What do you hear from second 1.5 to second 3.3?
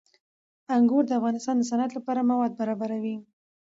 د صنعت لپاره مواد برابروي.